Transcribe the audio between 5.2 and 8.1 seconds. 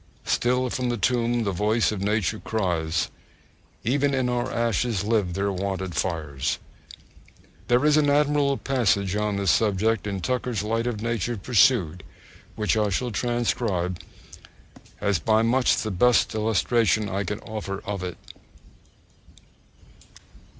their wonted fires! There is an